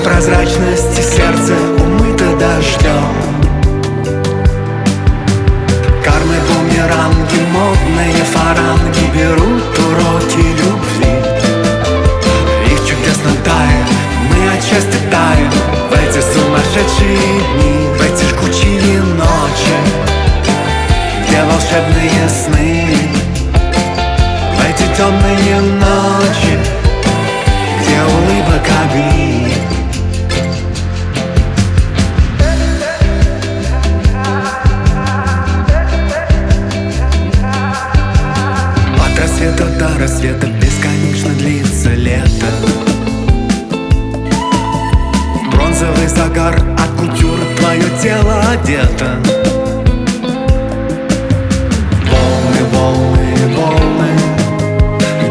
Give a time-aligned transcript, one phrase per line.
[0.00, 3.14] прозрачности сердце умыто дождем.
[6.04, 11.14] Кармы бумеранги, модные фаранги Берут уроки любви.
[12.66, 13.88] Их чудесно тает,
[14.30, 15.52] мы отчасти таем.
[15.90, 17.18] В эти сумасшедшие
[17.54, 19.76] дни, в эти жгучие ночи.
[21.26, 22.96] Где волшебные сны
[24.56, 26.58] В эти темные ночи.
[27.80, 29.33] Где улыбок огни
[39.54, 42.46] Рассвета до рассвета бесконечно длится лето.
[45.52, 49.06] Бронзовый загар от кутюры твое тело одето.
[52.10, 54.10] Волны, волны, волны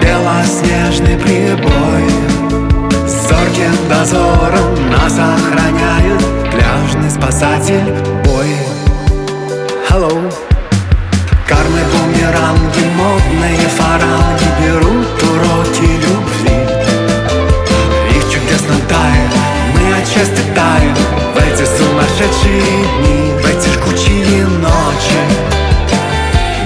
[0.00, 2.08] Белоснежный прибой.
[3.06, 7.92] Зорким дозором нас охраняет Пляжный спасатель
[8.24, 8.46] бой.
[9.90, 10.32] Hello.
[11.46, 12.75] Кармы, бумеранги,
[13.06, 16.58] модные фаранги Берут уроки любви.
[18.16, 19.32] Их чудесно тает,
[19.74, 20.96] мы отчасти таем.
[21.34, 22.62] В эти сумасшедшие
[22.98, 25.22] дни, в эти жгучие ночи.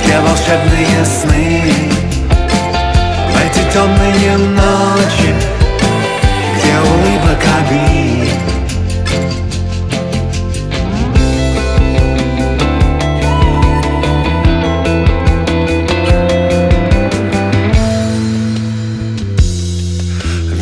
[0.00, 1.72] Где волшебные сны
[3.32, 5.34] В эти темные ночи.
[6.54, 7.87] Где улыбок огни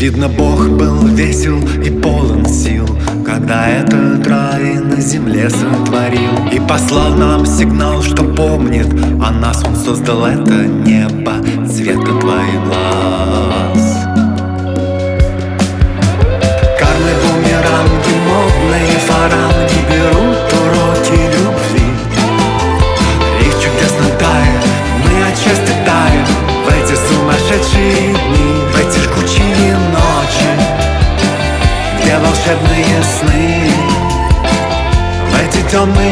[0.06, 2.86] Видно, Бог был весел и полон сил
[3.26, 6.30] Когда этот рай на земле сотворил.
[6.52, 8.86] И послал нам сигнал, что помнит
[9.20, 9.64] О нас.
[9.64, 11.32] Он создал это небо
[11.66, 13.25] цвета твоих глаз
[33.06, 33.76] asleep
[35.34, 36.05] Let it on me